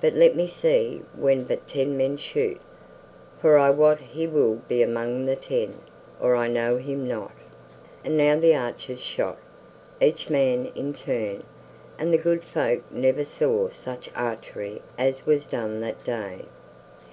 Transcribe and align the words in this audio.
But 0.00 0.14
let 0.14 0.36
me 0.36 0.46
see 0.46 1.02
when 1.12 1.42
but 1.42 1.66
ten 1.66 1.96
men 1.96 2.18
shoot, 2.18 2.60
for 3.40 3.58
I 3.58 3.70
wot 3.70 4.00
he 4.00 4.24
will 4.28 4.62
be 4.68 4.80
among 4.80 5.26
the 5.26 5.34
ten, 5.34 5.78
or 6.20 6.36
I 6.36 6.46
know 6.46 6.76
him 6.76 7.08
not." 7.08 7.32
And 8.04 8.16
now 8.16 8.38
the 8.38 8.54
archers 8.54 9.00
shot, 9.00 9.38
each 10.00 10.30
man 10.30 10.70
in 10.76 10.92
turn, 10.94 11.42
and 11.98 12.12
the 12.14 12.16
good 12.16 12.44
folk 12.44 12.82
never 12.92 13.24
saw 13.24 13.70
such 13.70 14.08
archery 14.14 14.82
as 14.96 15.26
was 15.26 15.48
done 15.48 15.80
that 15.80 16.04
day. 16.04 16.42